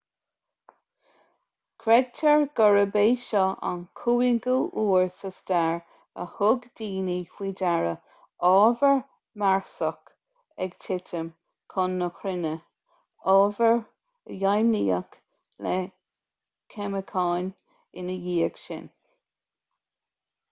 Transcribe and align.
creidtear 1.81 2.37
gurb 2.59 2.95
é 2.99 3.01
seo 3.25 3.41
an 3.71 3.81
cúigiú 3.99 4.53
huair 4.83 5.09
sa 5.17 5.29
stair 5.39 5.75
a 6.23 6.23
thug 6.37 6.63
daoine 6.79 7.17
faoi 7.35 7.51
deara 7.59 7.91
ábhar 8.51 8.97
marsach 9.43 10.09
ag 10.67 10.73
titim 10.85 11.29
chun 11.75 11.93
na 12.01 12.07
cruinne 12.21 12.53
ábhar 13.35 13.77
a 13.81 14.39
deimhníodh 14.45 15.19
le 15.67 15.75
ceimiceáin 16.77 17.53
ina 18.03 18.17
dhiaidh 18.25 18.59
sin 18.67 18.89